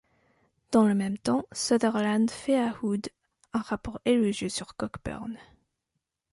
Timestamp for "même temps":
0.95-1.45